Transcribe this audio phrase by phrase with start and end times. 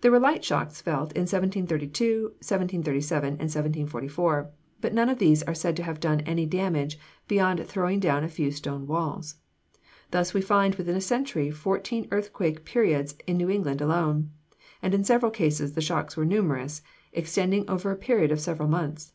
[0.00, 4.48] There were light shocks felt in 1732, 1737 and 1744;
[4.80, 6.98] but none of these are said to have done any damage
[7.28, 9.34] beyond throwing down a few stone walls.
[10.12, 14.30] Thus we find within a century fourteen earthquake periods in New England alone;
[14.80, 16.80] and in several cases the shocks were numerous,
[17.12, 19.12] extending over a period of several months.